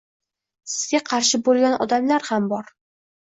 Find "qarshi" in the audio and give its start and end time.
1.09-1.39